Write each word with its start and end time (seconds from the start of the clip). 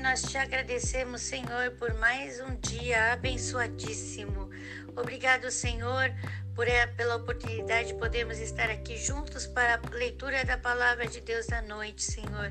nós 0.00 0.22
te 0.22 0.38
agradecemos, 0.38 1.20
Senhor, 1.20 1.72
por 1.72 1.92
mais 1.94 2.40
um 2.40 2.56
dia 2.56 3.12
abençoadíssimo. 3.12 4.48
Obrigado, 4.96 5.50
Senhor, 5.50 6.10
por 6.54 6.66
é, 6.66 6.86
pela 6.86 7.16
oportunidade 7.16 7.88
de 7.88 7.94
podermos 7.94 8.38
estar 8.38 8.70
aqui 8.70 8.96
juntos 8.96 9.46
para 9.46 9.74
a 9.74 9.94
leitura 9.94 10.42
da 10.44 10.56
palavra 10.56 11.06
de 11.06 11.20
Deus 11.20 11.46
da 11.46 11.60
noite, 11.60 12.02
Senhor. 12.02 12.50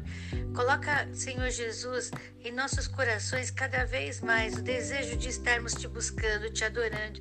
Coloca, 0.55 1.09
Senhor 1.11 1.49
Jesus, 1.49 2.11
em 2.39 2.51
nossos 2.51 2.87
corações 2.87 3.49
cada 3.49 3.83
vez 3.83 4.21
mais 4.21 4.55
o 4.55 4.61
desejo 4.61 5.17
de 5.17 5.29
estarmos 5.29 5.73
te 5.73 5.87
buscando, 5.87 6.51
te 6.51 6.63
adorando, 6.63 7.19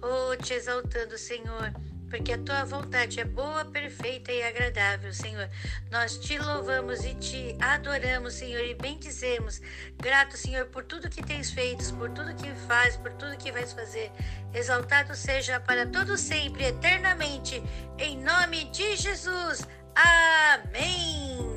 oh, 0.00 0.34
te 0.36 0.54
exaltando, 0.54 1.18
Senhor 1.18 1.70
porque 2.08 2.32
a 2.32 2.38
tua 2.38 2.64
vontade 2.64 3.20
é 3.20 3.24
boa, 3.24 3.64
perfeita 3.64 4.32
e 4.32 4.42
agradável, 4.42 5.12
Senhor. 5.12 5.48
Nós 5.90 6.16
te 6.18 6.38
louvamos 6.38 7.04
e 7.04 7.14
te 7.14 7.56
adoramos, 7.60 8.34
Senhor, 8.34 8.64
e 8.64 8.74
bendizemos. 8.74 9.60
Grato, 9.98 10.36
Senhor, 10.36 10.66
por 10.66 10.84
tudo 10.84 11.10
que 11.10 11.22
tens 11.22 11.50
feito, 11.50 11.94
por 11.94 12.10
tudo 12.10 12.34
que 12.34 12.52
faz, 12.66 12.96
por 12.96 13.12
tudo 13.12 13.36
que 13.36 13.52
vais 13.52 13.72
fazer. 13.72 14.10
Exaltado 14.54 15.14
seja 15.14 15.60
para 15.60 15.86
todo 15.86 16.16
sempre, 16.16 16.64
eternamente, 16.64 17.62
em 17.98 18.18
nome 18.18 18.64
de 18.66 18.96
Jesus. 18.96 19.66
Amém. 19.94 21.55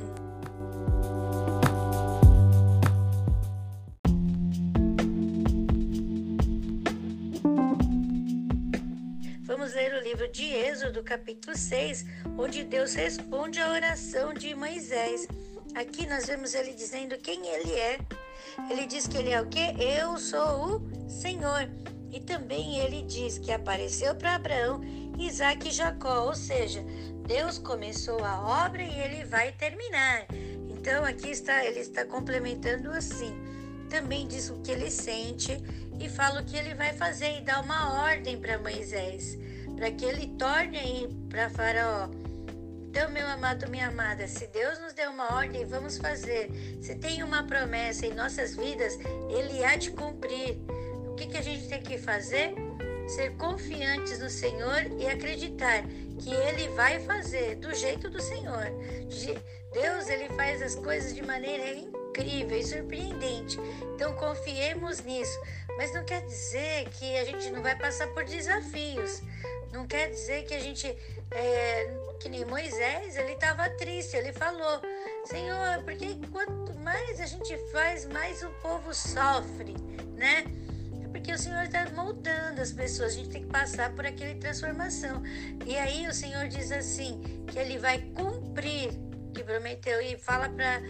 Vamos 9.69 9.83
ler 9.83 9.93
o 9.93 10.03
livro 10.03 10.27
de 10.31 10.45
Êxodo, 10.45 11.03
capítulo 11.03 11.55
6, 11.55 12.03
onde 12.39 12.63
Deus 12.63 12.95
responde 12.95 13.59
à 13.59 13.69
oração 13.69 14.33
de 14.33 14.55
Moisés. 14.55 15.27
Aqui 15.75 16.07
nós 16.07 16.25
vemos 16.25 16.55
ele 16.55 16.73
dizendo 16.73 17.16
quem 17.19 17.45
ele 17.45 17.73
é. 17.73 17.99
Ele 18.67 18.88
diz 18.88 19.05
que 19.05 19.16
ele 19.16 19.29
é 19.29 19.39
o 19.39 19.45
que? 19.45 19.59
Eu 19.79 20.17
sou 20.17 20.77
o 20.77 21.07
Senhor. 21.07 21.69
E 22.11 22.19
também 22.19 22.79
ele 22.79 23.03
diz 23.03 23.38
que 23.38 23.52
apareceu 23.52 24.16
para 24.16 24.33
Abraão, 24.33 24.81
Isaac 25.19 25.67
e 25.67 25.72
Jacó, 25.72 26.25
ou 26.25 26.33
seja, 26.33 26.83
Deus 27.27 27.59
começou 27.59 28.25
a 28.25 28.66
obra 28.66 28.81
e 28.81 28.99
ele 29.01 29.23
vai 29.25 29.51
terminar. 29.51 30.25
Então 30.67 31.05
aqui 31.05 31.29
está, 31.29 31.63
ele 31.63 31.81
está 31.81 32.03
complementando 32.05 32.89
assim. 32.89 33.35
Também 33.88 34.27
diz 34.27 34.49
o 34.49 34.59
que 34.61 34.72
ele 34.72 34.89
sente 34.89 35.55
e 35.99 36.09
fala 36.09 36.41
o 36.41 36.45
que 36.45 36.57
ele 36.57 36.73
vai 36.73 36.91
fazer 36.94 37.38
e 37.38 37.41
dá 37.41 37.61
uma 37.61 38.01
ordem 38.01 38.39
para 38.39 38.57
Moisés 38.57 39.38
para 39.80 39.91
que 39.91 40.03
ele 40.03 40.27
torne 40.38 40.77
aí 40.77 41.09
para 41.30 41.49
Faraó. 41.49 42.09
Então, 42.89 43.09
meu 43.11 43.25
amado, 43.25 43.69
minha 43.69 43.88
amada, 43.88 44.27
se 44.27 44.45
Deus 44.47 44.77
nos 44.80 44.91
deu 44.91 45.09
uma 45.09 45.35
ordem, 45.35 45.63
vamos 45.63 45.97
fazer. 45.97 46.49
Se 46.81 46.95
tem 46.95 47.23
uma 47.23 47.44
promessa 47.44 48.05
em 48.05 48.13
nossas 48.13 48.55
vidas, 48.55 49.00
Ele 49.30 49.63
há 49.63 49.77
de 49.77 49.91
cumprir. 49.91 50.57
O 51.07 51.16
que, 51.16 51.27
que 51.27 51.38
a 51.38 51.41
gente 51.41 51.69
tem 51.69 51.81
que 51.81 51.97
fazer? 51.97 52.53
Ser 53.07 53.38
confiantes 53.38 54.19
no 54.19 54.30
Senhor 54.30 54.85
e 55.00 55.07
acreditar 55.07 55.83
que 56.19 56.33
Ele 56.33 56.67
vai 56.69 57.00
fazer 57.00 57.55
do 57.55 57.73
jeito 57.73 58.09
do 58.09 58.22
Senhor. 58.22 58.66
Deus, 59.72 60.09
Ele 60.09 60.27
faz 60.35 60.61
as 60.61 60.75
coisas 60.75 61.16
de 61.16 61.22
maneira 61.22 61.73
incrível 61.73 62.57
e 62.57 62.63
surpreendente. 62.63 63.57
Então, 63.95 64.13
confiemos 64.16 65.02
nisso. 65.03 65.39
Mas 65.77 65.94
não 65.94 66.03
quer 66.03 66.25
dizer 66.25 66.89
que 66.89 67.17
a 67.17 67.23
gente 67.23 67.50
não 67.52 67.61
vai 67.61 67.77
passar 67.77 68.07
por 68.07 68.25
desafios. 68.25 69.22
Não 69.72 69.86
quer 69.86 70.09
dizer 70.09 70.45
que 70.45 70.53
a 70.53 70.59
gente, 70.59 70.88
é, 71.31 71.94
que 72.20 72.28
nem 72.28 72.44
Moisés, 72.45 73.16
ele 73.16 73.34
estava 73.34 73.70
triste, 73.72 74.16
ele 74.17 74.34
falou, 74.34 74.81
Senhor, 75.25 75.84
porque 75.84 76.16
quanto 76.31 76.73
mais 76.80 77.20
a 77.20 77.25
gente 77.25 77.56
faz, 77.72 78.06
mais 78.06 78.42
o 78.44 78.50
povo 78.62 78.94
sofre, 78.94 79.75
né? 80.16 80.44
É 81.03 81.08
porque 81.08 81.31
o 81.31 81.38
Senhor 81.38 81.63
está 81.63 81.88
moldando 81.91 82.62
as 82.62 82.72
pessoas, 82.72 83.13
a 83.13 83.16
gente 83.16 83.29
tem 83.29 83.44
que 83.44 83.50
passar 83.50 83.94
por 83.94 84.06
aquela 84.06 84.34
transformação. 84.35 85.22
E 85.66 85.78
aí 85.78 86.08
o 86.08 86.13
Senhor 86.13 86.47
diz 86.47 86.72
assim, 86.72 87.22
que 87.47 87.59
ele 87.59 87.78
vai 87.78 88.00
cumprir 88.16 88.90
que 89.34 89.44
prometeu 89.44 90.02
e 90.02 90.18
fala 90.18 90.50
para 90.50 90.81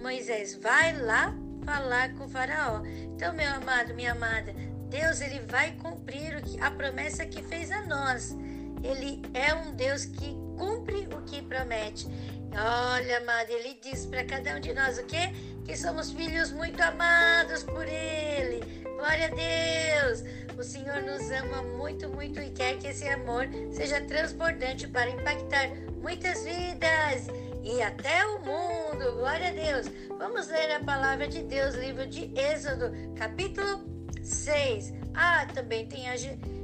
Moisés, 0.00 0.56
vai 0.56 0.96
lá 0.96 1.34
falar 1.64 2.12
com 2.14 2.24
o 2.24 2.28
faraó. 2.28 2.82
Então, 2.84 3.32
meu 3.34 3.48
amado, 3.48 3.94
minha 3.94 4.12
amada, 4.12 4.52
Deus 4.92 5.22
ele 5.22 5.40
vai 5.48 5.72
cumprir 5.72 6.42
a 6.60 6.70
promessa 6.70 7.24
que 7.24 7.42
fez 7.42 7.72
a 7.72 7.80
nós. 7.86 8.36
Ele 8.84 9.22
é 9.32 9.54
um 9.54 9.74
Deus 9.74 10.04
que 10.04 10.36
cumpre 10.58 11.08
o 11.16 11.22
que 11.22 11.40
promete. 11.40 12.06
Olha, 12.52 13.16
amado, 13.16 13.48
ele 13.48 13.80
diz 13.82 14.04
para 14.04 14.22
cada 14.22 14.54
um 14.54 14.60
de 14.60 14.74
nós 14.74 14.98
o 14.98 15.04
quê? 15.04 15.32
Que 15.64 15.74
somos 15.78 16.12
filhos 16.12 16.52
muito 16.52 16.78
amados 16.82 17.62
por 17.62 17.88
ele. 17.88 18.60
Glória 18.98 19.28
a 19.28 20.02
Deus! 20.02 20.24
O 20.58 20.62
Senhor 20.62 21.00
nos 21.02 21.30
ama 21.30 21.62
muito, 21.62 22.10
muito 22.10 22.38
e 22.42 22.50
quer 22.50 22.76
que 22.76 22.88
esse 22.88 23.08
amor 23.08 23.48
seja 23.72 23.98
transbordante 24.02 24.86
para 24.86 25.08
impactar 25.08 25.70
muitas 26.02 26.44
vidas 26.44 27.28
e 27.64 27.80
até 27.80 28.26
o 28.26 28.40
mundo. 28.40 29.12
Glória 29.12 29.48
a 29.48 29.52
Deus! 29.52 29.86
Vamos 30.18 30.48
ler 30.48 30.70
a 30.70 30.80
palavra 30.80 31.26
de 31.26 31.42
Deus, 31.42 31.76
livro 31.76 32.06
de 32.06 32.30
Êxodo, 32.38 32.92
capítulo 33.16 33.91
6. 34.22 34.92
Ah, 35.14 35.46
também 35.46 35.86
tem 35.86 36.08
a 36.08 36.14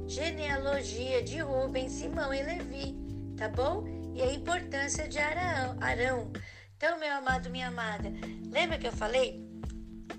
genealogia 0.06 1.22
de 1.22 1.38
Rubens, 1.40 1.92
Simão 1.92 2.32
e 2.32 2.42
Levi, 2.42 2.96
tá 3.36 3.48
bom? 3.48 3.84
E 4.14 4.22
a 4.22 4.32
importância 4.32 5.08
de 5.08 5.18
Arão. 5.18 5.76
Arão. 5.80 6.32
Então, 6.76 6.98
meu 6.98 7.12
amado, 7.12 7.50
minha 7.50 7.68
amada, 7.68 8.10
lembra 8.50 8.78
que 8.78 8.86
eu 8.86 8.92
falei? 8.92 9.44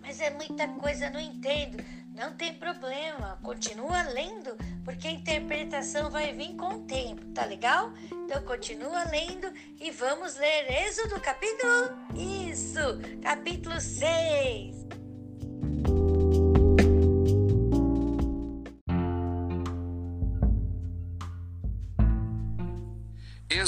Mas 0.01 0.19
é 0.19 0.29
muita 0.29 0.67
coisa, 0.67 1.09
não 1.09 1.19
entendo. 1.19 1.83
Não 2.19 2.35
tem 2.35 2.53
problema, 2.53 3.39
continua 3.41 4.01
lendo, 4.01 4.57
porque 4.83 5.07
a 5.07 5.11
interpretação 5.11 6.09
vai 6.09 6.33
vir 6.33 6.53
com 6.57 6.67
o 6.67 6.85
tempo, 6.85 7.25
tá 7.27 7.45
legal? 7.45 7.93
Então 8.11 8.41
continua 8.43 9.05
lendo 9.05 9.49
e 9.79 9.89
vamos 9.89 10.35
ler 10.35 10.69
Êxodo 10.69 11.17
capítulo. 11.21 11.97
Isso, 12.13 12.79
capítulo 13.21 13.79
6. 13.79 14.75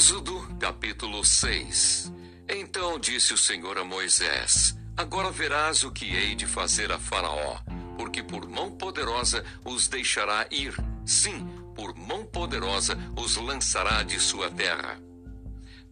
Êxodo 0.02 0.48
capítulo 0.58 1.24
6 1.24 2.12
Então 2.48 2.98
disse 2.98 3.32
o 3.32 3.38
Senhor 3.38 3.78
a 3.78 3.84
Moisés: 3.84 4.76
Agora 4.96 5.30
verás 5.30 5.84
o 5.84 5.92
que 5.92 6.16
hei 6.16 6.34
de 6.34 6.44
fazer 6.44 6.90
a 6.90 6.98
Faraó, 6.98 7.58
porque 7.96 8.20
por 8.20 8.48
mão 8.48 8.72
poderosa 8.72 9.44
os 9.64 9.86
deixará 9.86 10.44
ir. 10.50 10.74
Sim, 11.06 11.46
por 11.76 11.94
mão 11.94 12.26
poderosa 12.26 12.98
os 13.16 13.36
lançará 13.36 14.02
de 14.02 14.18
sua 14.18 14.50
terra. 14.50 15.00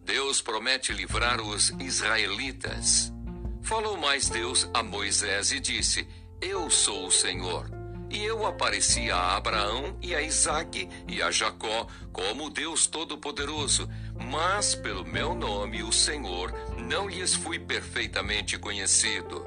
Deus 0.03 0.41
promete 0.41 0.91
livrar 0.91 1.39
os 1.39 1.69
israelitas. 1.79 3.13
Falou 3.61 3.95
mais 3.95 4.27
Deus 4.27 4.69
a 4.73 4.83
Moisés 4.83 5.53
e 5.53 5.59
disse: 5.61 6.05
Eu 6.41 6.69
sou 6.69 7.07
o 7.07 7.11
Senhor 7.11 7.80
e 8.11 8.25
eu 8.25 8.45
apareci 8.45 9.09
a 9.09 9.37
Abraão 9.37 9.97
e 10.01 10.13
a 10.13 10.21
Isaque 10.21 10.89
e 11.07 11.21
a 11.21 11.31
Jacó 11.31 11.87
como 12.11 12.49
Deus 12.49 12.85
Todo-Poderoso, 12.85 13.89
mas 14.29 14.75
pelo 14.75 15.05
meu 15.05 15.33
nome, 15.33 15.81
o 15.81 15.93
Senhor, 15.93 16.53
não 16.77 17.07
lhes 17.07 17.33
fui 17.33 17.57
perfeitamente 17.57 18.57
conhecido. 18.57 19.45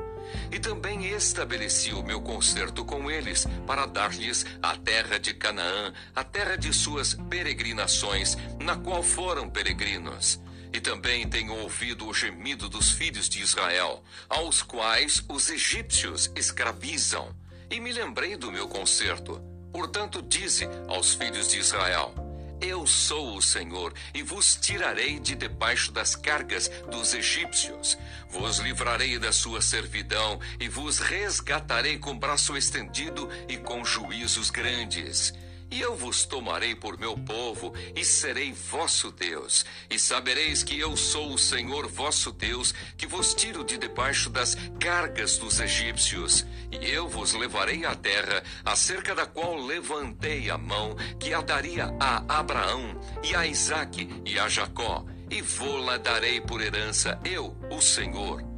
E 0.50 0.58
também 0.58 1.06
estabeleci 1.06 1.92
o 1.92 2.02
meu 2.02 2.20
concerto 2.20 2.84
com 2.84 3.10
eles, 3.10 3.46
para 3.66 3.86
dar-lhes 3.86 4.46
a 4.62 4.74
terra 4.76 5.18
de 5.18 5.34
Canaã, 5.34 5.92
a 6.16 6.24
terra 6.24 6.56
de 6.56 6.72
suas 6.72 7.14
peregrinações, 7.28 8.36
na 8.58 8.76
qual 8.76 9.02
foram 9.02 9.48
peregrinos. 9.48 10.40
E 10.72 10.80
também 10.80 11.28
tenho 11.28 11.54
ouvido 11.54 12.08
o 12.08 12.14
gemido 12.14 12.68
dos 12.68 12.90
filhos 12.90 13.28
de 13.28 13.42
Israel, 13.42 14.02
aos 14.28 14.62
quais 14.62 15.22
os 15.28 15.48
egípcios 15.50 16.32
escravizam 16.34 17.32
e 17.70 17.80
me 17.80 17.92
lembrei 17.92 18.36
do 18.36 18.50
meu 18.50 18.68
concerto. 18.68 19.40
Portanto, 19.72 20.22
dize 20.22 20.68
aos 20.88 21.14
filhos 21.14 21.48
de 21.48 21.58
Israel: 21.58 22.14
Eu 22.60 22.86
sou 22.86 23.36
o 23.36 23.42
Senhor, 23.42 23.92
e 24.14 24.22
vos 24.22 24.56
tirarei 24.56 25.18
de 25.18 25.34
debaixo 25.34 25.90
das 25.92 26.14
cargas 26.14 26.68
dos 26.90 27.14
egípcios. 27.14 27.98
Vos 28.28 28.58
livrarei 28.58 29.18
da 29.18 29.32
sua 29.32 29.60
servidão, 29.60 30.40
e 30.60 30.68
vos 30.68 30.98
resgatarei 30.98 31.98
com 31.98 32.18
braço 32.18 32.56
estendido 32.56 33.28
e 33.48 33.56
com 33.56 33.84
juízos 33.84 34.50
grandes 34.50 35.32
e 35.74 35.80
eu 35.80 35.96
vos 35.96 36.24
tomarei 36.24 36.72
por 36.72 36.96
meu 36.96 37.18
povo, 37.18 37.74
e 37.96 38.04
serei 38.04 38.52
vosso 38.52 39.10
Deus. 39.10 39.66
E 39.90 39.98
sabereis 39.98 40.62
que 40.62 40.78
eu 40.78 40.96
sou 40.96 41.34
o 41.34 41.38
Senhor 41.38 41.88
vosso 41.88 42.30
Deus, 42.30 42.72
que 42.96 43.08
vos 43.08 43.34
tiro 43.34 43.64
de 43.64 43.76
debaixo 43.76 44.30
das 44.30 44.56
cargas 44.78 45.36
dos 45.36 45.58
egípcios. 45.58 46.46
E 46.70 46.88
eu 46.88 47.08
vos 47.08 47.32
levarei 47.32 47.84
à 47.84 47.92
terra, 47.92 48.44
acerca 48.64 49.16
da 49.16 49.26
qual 49.26 49.56
levantei 49.56 50.48
a 50.48 50.56
mão, 50.56 50.94
que 51.18 51.34
a 51.34 51.40
daria 51.40 51.92
a 51.98 52.38
Abraão, 52.38 53.00
e 53.24 53.34
a 53.34 53.44
Isaque, 53.44 54.08
e 54.24 54.38
a 54.38 54.48
Jacó, 54.48 55.04
e 55.28 55.42
vou-la 55.42 55.98
darei 55.98 56.40
por 56.40 56.62
herança, 56.62 57.18
eu, 57.24 57.56
o 57.68 57.80
Senhor. 57.80 58.53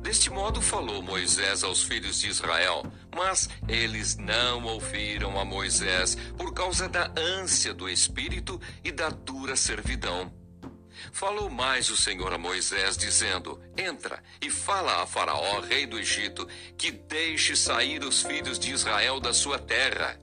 Deste 0.00 0.30
modo 0.30 0.62
falou 0.62 1.02
Moisés 1.02 1.62
aos 1.62 1.82
filhos 1.82 2.20
de 2.20 2.28
Israel, 2.28 2.84
mas 3.14 3.48
eles 3.68 4.16
não 4.16 4.64
ouviram 4.64 5.38
a 5.38 5.44
Moisés 5.44 6.16
por 6.36 6.54
causa 6.54 6.88
da 6.88 7.12
ânsia 7.16 7.74
do 7.74 7.88
espírito 7.88 8.60
e 8.82 8.90
da 8.92 9.10
dura 9.10 9.56
servidão. 9.56 10.32
Falou 11.12 11.50
mais 11.50 11.90
o 11.90 11.96
Senhor 11.96 12.32
a 12.32 12.38
Moisés, 12.38 12.96
dizendo: 12.96 13.60
Entra 13.76 14.22
e 14.40 14.50
fala 14.50 15.02
a 15.02 15.06
Faraó, 15.06 15.60
rei 15.60 15.86
do 15.86 15.98
Egito, 15.98 16.46
que 16.76 16.90
deixe 16.90 17.54
sair 17.56 18.02
os 18.02 18.22
filhos 18.22 18.58
de 18.58 18.72
Israel 18.72 19.20
da 19.20 19.32
sua 19.32 19.58
terra. 19.58 20.18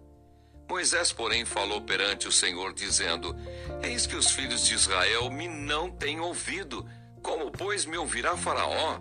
Moisés, 0.67 1.11
porém, 1.13 1.45
falou 1.45 1.81
perante 1.81 2.27
o 2.27 2.31
Senhor, 2.31 2.73
dizendo: 2.73 3.35
Eis 3.83 4.07
que 4.07 4.15
os 4.15 4.31
filhos 4.31 4.65
de 4.65 4.73
Israel 4.73 5.29
me 5.29 5.47
não 5.47 5.91
têm 5.91 6.19
ouvido. 6.19 6.85
Como, 7.21 7.51
pois, 7.51 7.85
me 7.85 7.97
ouvirá 7.97 8.35
Faraó? 8.35 8.99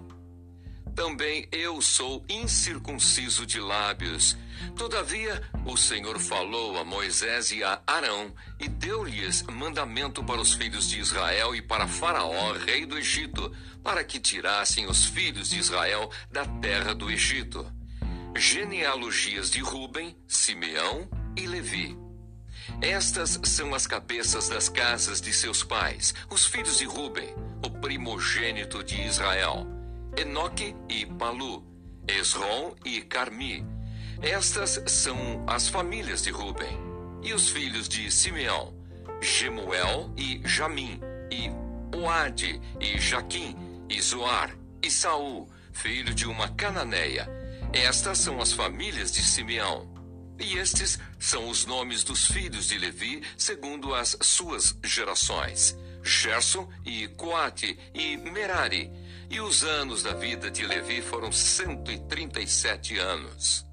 Também 0.95 1.49
eu 1.51 1.83
sou 1.83 2.25
incircunciso 2.29 3.45
de 3.45 3.59
lábios. 3.59 4.37
Todavia, 4.77 5.43
o 5.67 5.77
Senhor 5.77 6.21
falou 6.21 6.79
a 6.79 6.85
Moisés 6.85 7.51
e 7.51 7.65
a 7.65 7.83
Arão 7.85 8.33
e 8.61 8.69
deu-lhes 8.69 9.43
mandamento 9.43 10.23
para 10.23 10.41
os 10.41 10.55
filhos 10.55 10.89
de 10.89 11.01
Israel 11.01 11.55
e 11.55 11.61
para 11.61 11.89
Faraó, 11.89 12.53
rei 12.53 12.87
do 12.87 12.97
Egito, 12.97 13.53
para 13.83 14.05
que 14.05 14.21
tirassem 14.21 14.87
os 14.87 15.05
filhos 15.05 15.51
de 15.51 15.59
Israel 15.59 16.09
da 16.31 16.47
terra 16.47 16.95
do 16.95 17.11
Egito. 17.11 17.67
Genealogias 18.37 19.51
de 19.51 19.61
Ruben, 19.61 20.17
Simeão 20.29 21.09
e 21.37 21.47
Levi. 21.47 21.99
Estas 22.81 23.41
são 23.45 23.75
as 23.75 23.87
cabeças 23.87 24.49
das 24.49 24.69
casas 24.69 25.21
de 25.21 25.33
seus 25.33 25.65
pais, 25.65 26.15
os 26.31 26.47
filhos 26.47 26.79
de 26.79 26.85
Ruben, 26.85 27.35
o 27.65 27.71
primogênito 27.71 28.83
de 28.83 29.03
Israel 29.03 29.84
Enoque 30.17 30.77
e 30.89 31.05
Palu, 31.05 31.65
Esrom 32.07 32.73
e 32.85 33.01
Carmi. 33.01 33.67
Estas 34.23 34.81
são 34.87 35.45
as 35.45 35.69
famílias 35.69 36.23
de 36.23 36.31
Ruben. 36.31 36.79
E 37.23 37.33
os 37.33 37.49
filhos 37.49 37.89
de 37.89 38.11
Simeão, 38.13 38.73
Gemuel 39.21 40.13
e 40.17 40.41
Jamim, 40.45 41.01
e 41.33 41.51
Oade 41.97 42.61
e 42.81 43.01
Jaquim, 43.01 43.57
e 43.89 44.01
Zoar, 44.01 44.57
e 44.81 44.89
Saul, 44.89 45.49
filho 45.73 46.15
de 46.15 46.27
uma 46.27 46.49
cananeia. 46.51 47.29
Estas 47.73 48.19
são 48.19 48.41
as 48.41 48.53
famílias 48.53 49.11
de 49.11 49.21
Simeão. 49.21 49.93
E 50.39 50.59
estes 50.59 50.99
são 51.19 51.49
os 51.49 51.67
nomes 51.67 52.05
dos 52.05 52.27
filhos 52.27 52.69
de 52.69 52.79
Levi, 52.79 53.21
segundo 53.37 53.93
as 53.93 54.17
suas 54.21 54.79
gerações: 54.85 55.77
Gerson 56.05 56.69
e 56.85 57.09
Coate 57.09 57.77
e 57.93 58.17
Merari 58.17 58.93
e 59.35 59.41
os 59.41 59.65
anos 59.65 60.05
da 60.05 60.13
vida 60.13 60.49
de 60.49 60.65
Levi 60.65 61.03
foram 61.03 61.33
137 61.33 62.99
anos. 62.99 63.67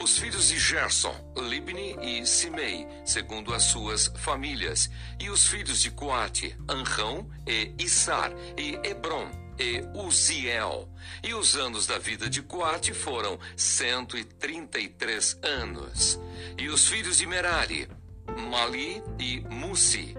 Os 0.00 0.16
filhos 0.16 0.50
de 0.50 0.56
Gerson, 0.56 1.12
Libni 1.36 1.96
e 2.00 2.24
Simei, 2.24 2.86
segundo 3.04 3.52
as 3.52 3.64
suas 3.64 4.06
famílias, 4.18 4.88
e 5.18 5.30
os 5.30 5.48
filhos 5.48 5.82
de 5.82 5.90
Coate, 5.90 6.56
Anrão 6.68 7.28
e 7.44 7.74
Issar, 7.76 8.32
e 8.56 8.78
Hebron, 8.88 9.28
e 9.58 9.82
Uziel. 9.98 10.88
E 11.24 11.34
os 11.34 11.56
anos 11.56 11.88
da 11.88 11.98
vida 11.98 12.30
de 12.30 12.40
Coate 12.40 12.94
foram 12.94 13.36
133 13.56 15.40
anos. 15.42 16.20
E 16.56 16.68
os 16.68 16.86
filhos 16.86 17.16
de 17.16 17.26
Merari, 17.26 17.88
Mali 18.48 19.02
e 19.18 19.40
Musi, 19.50 20.14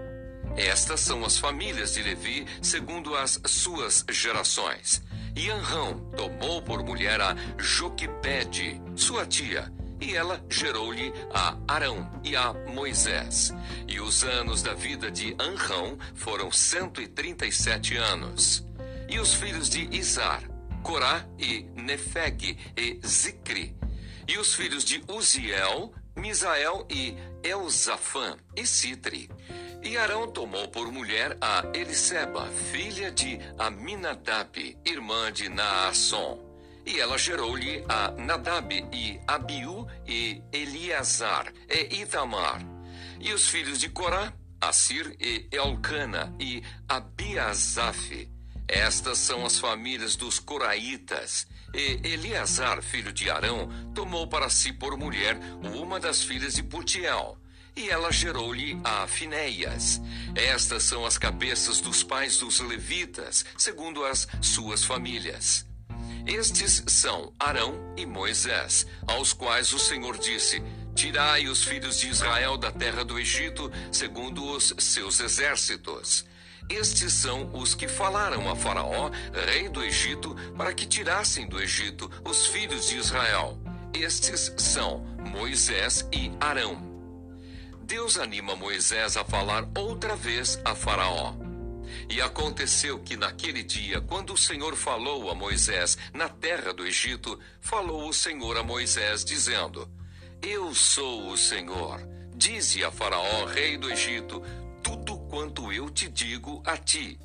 estas 0.56 1.00
são 1.00 1.24
as 1.24 1.38
famílias 1.38 1.94
de 1.94 2.02
Levi, 2.02 2.46
segundo 2.62 3.14
as 3.14 3.40
suas 3.46 4.04
gerações. 4.10 5.02
E 5.34 5.50
Anrão 5.50 6.00
tomou 6.16 6.62
por 6.62 6.82
mulher 6.82 7.20
a 7.20 7.36
Joquebede, 7.58 8.80
sua 8.94 9.26
tia, 9.26 9.70
e 10.00 10.14
ela 10.14 10.42
gerou-lhe 10.48 11.12
a 11.32 11.56
Arão 11.68 12.10
e 12.24 12.34
a 12.34 12.52
Moisés. 12.52 13.52
E 13.86 14.00
os 14.00 14.24
anos 14.24 14.62
da 14.62 14.74
vida 14.74 15.10
de 15.10 15.36
Anrão 15.38 15.98
foram 16.14 16.50
cento 16.50 17.00
e 17.00 17.06
trinta 17.06 17.46
e 17.46 17.52
sete 17.52 17.96
anos. 17.96 18.64
E 19.08 19.18
os 19.18 19.34
filhos 19.34 19.68
de 19.68 19.88
Izar, 19.94 20.42
Corá 20.82 21.26
e 21.38 21.66
Nefeg 21.74 22.56
e 22.76 23.00
Zicri. 23.06 23.76
E 24.26 24.38
os 24.38 24.54
filhos 24.54 24.84
de 24.84 25.02
Uziel, 25.08 25.92
Misael 26.16 26.86
e 26.90 27.14
Elzafã 27.42 28.36
e 28.56 28.66
Citri. 28.66 29.30
E 29.86 29.96
Arão 29.96 30.26
tomou 30.26 30.66
por 30.66 30.90
mulher 30.90 31.38
a 31.40 31.62
Eliseba, 31.72 32.50
filha 32.72 33.08
de 33.08 33.38
Aminadab, 33.56 34.76
irmã 34.84 35.30
de 35.30 35.48
Naasson. 35.48 36.40
E 36.84 36.98
ela 36.98 37.16
gerou-lhe 37.16 37.84
a 37.88 38.10
Nadab 38.10 38.74
e 38.92 39.20
Abiú 39.28 39.86
e 40.04 40.42
Eliasar 40.52 41.52
e 41.70 42.02
Itamar. 42.02 42.60
E 43.20 43.32
os 43.32 43.48
filhos 43.48 43.78
de 43.78 43.88
Corá, 43.88 44.32
Assir 44.60 45.14
e 45.20 45.46
Elcana 45.52 46.34
e 46.40 46.64
Abiasaf. 46.88 48.28
Estas 48.66 49.18
são 49.18 49.46
as 49.46 49.56
famílias 49.56 50.16
dos 50.16 50.40
Coraitas. 50.40 51.46
E 51.72 52.00
Eliasar, 52.02 52.82
filho 52.82 53.12
de 53.12 53.30
Arão, 53.30 53.68
tomou 53.94 54.26
para 54.26 54.50
si 54.50 54.72
por 54.72 54.96
mulher 54.98 55.38
uma 55.72 56.00
das 56.00 56.24
filhas 56.24 56.54
de 56.54 56.64
Putiel 56.64 57.38
e 57.76 57.90
ela 57.90 58.10
gerou-lhe 58.10 58.80
a 58.82 59.06
Finéias. 59.06 60.00
Estas 60.34 60.82
são 60.84 61.04
as 61.04 61.18
cabeças 61.18 61.80
dos 61.80 62.02
pais 62.02 62.38
dos 62.38 62.58
levitas, 62.60 63.44
segundo 63.58 64.04
as 64.04 64.26
suas 64.40 64.84
famílias. 64.84 65.66
Estes 66.26 66.82
são 66.88 67.32
Arão 67.38 67.94
e 67.96 68.04
Moisés, 68.04 68.86
aos 69.06 69.32
quais 69.32 69.72
o 69.72 69.78
Senhor 69.78 70.18
disse: 70.18 70.62
Tirai 70.94 71.46
os 71.46 71.62
filhos 71.62 71.98
de 71.98 72.08
Israel 72.08 72.56
da 72.56 72.72
terra 72.72 73.04
do 73.04 73.18
Egito, 73.18 73.70
segundo 73.92 74.44
os 74.44 74.74
seus 74.78 75.20
exércitos. 75.20 76.24
Estes 76.68 77.12
são 77.12 77.48
os 77.52 77.76
que 77.76 77.86
falaram 77.86 78.50
a 78.50 78.56
Faraó, 78.56 79.10
rei 79.46 79.68
do 79.68 79.84
Egito, 79.84 80.34
para 80.56 80.74
que 80.74 80.84
tirassem 80.84 81.46
do 81.46 81.60
Egito 81.60 82.10
os 82.24 82.46
filhos 82.46 82.88
de 82.88 82.96
Israel. 82.96 83.56
Estes 83.94 84.52
são 84.56 85.04
Moisés 85.30 86.04
e 86.12 86.32
Arão. 86.40 86.85
Deus 87.86 88.18
anima 88.18 88.56
Moisés 88.56 89.16
a 89.16 89.24
falar 89.24 89.64
outra 89.78 90.16
vez 90.16 90.60
a 90.64 90.74
Faraó. 90.74 91.36
E 92.10 92.20
aconteceu 92.20 92.98
que 92.98 93.16
naquele 93.16 93.62
dia, 93.62 94.00
quando 94.00 94.32
o 94.32 94.36
Senhor 94.36 94.74
falou 94.74 95.30
a 95.30 95.36
Moisés 95.36 95.96
na 96.12 96.28
terra 96.28 96.74
do 96.74 96.84
Egito, 96.84 97.38
falou 97.60 98.08
o 98.08 98.12
Senhor 98.12 98.56
a 98.56 98.64
Moisés, 98.64 99.24
dizendo: 99.24 99.88
Eu 100.42 100.74
sou 100.74 101.30
o 101.30 101.36
Senhor. 101.36 102.00
Dize 102.34 102.82
a 102.82 102.90
Faraó, 102.90 103.44
rei 103.44 103.76
do 103.78 103.88
Egito, 103.88 104.42
tudo 104.82 105.16
quanto 105.30 105.72
eu 105.72 105.88
te 105.88 106.08
digo 106.08 106.60
a 106.66 106.76
ti. 106.76 107.20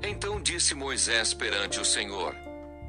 Então 0.00 0.40
disse 0.40 0.76
Moisés 0.76 1.34
perante 1.34 1.80
o 1.80 1.84
Senhor: 1.84 2.36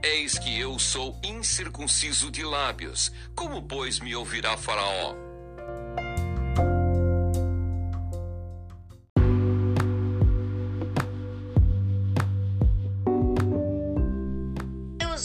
Eis 0.03 0.37
que 0.37 0.59
eu 0.59 0.77
sou 0.77 1.19
incircunciso 1.23 2.29
de 2.29 2.43
lábios. 2.43 3.11
Como, 3.35 3.63
pois, 3.63 3.99
me 3.99 4.15
ouvirá 4.15 4.55
Faraó? 4.55 5.28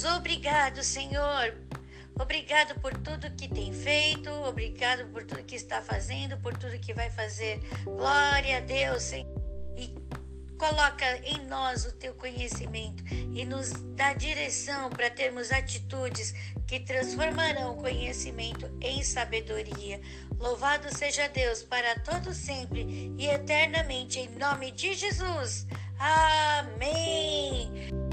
Obrigado, 0.04 0.82
Senhor. 0.82 1.54
Obrigado 2.20 2.78
por 2.80 2.96
tudo 2.98 3.30
que 3.32 3.48
tem 3.48 3.72
feito, 3.72 4.30
obrigado 4.30 5.06
por 5.08 5.24
tudo 5.24 5.42
que 5.42 5.56
está 5.56 5.82
fazendo, 5.82 6.38
por 6.38 6.56
tudo 6.56 6.78
que 6.78 6.94
vai 6.94 7.10
fazer. 7.10 7.60
Glória 7.84 8.58
a 8.58 8.60
Deus, 8.60 9.02
Senhor. 9.02 9.34
E 9.76 9.92
coloca 10.56 11.18
em 11.24 11.44
nós 11.46 11.84
o 11.84 11.92
teu 11.92 12.14
conhecimento 12.14 13.02
e 13.10 13.44
nos 13.44 13.72
dá 13.96 14.14
direção 14.14 14.88
para 14.90 15.10
termos 15.10 15.50
atitudes 15.50 16.32
que 16.66 16.80
transformarão 16.80 17.72
o 17.72 17.76
conhecimento 17.76 18.70
em 18.80 19.02
sabedoria. 19.02 20.00
Louvado 20.38 20.96
seja 20.96 21.28
Deus 21.28 21.62
para 21.62 21.98
todo 22.00 22.32
sempre 22.32 23.12
e 23.18 23.26
eternamente 23.26 24.20
em 24.20 24.28
nome 24.38 24.70
de 24.70 24.94
Jesus. 24.94 25.66
Amém. 25.98 28.03